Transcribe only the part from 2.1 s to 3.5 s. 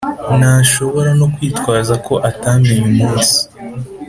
atamenye umunsi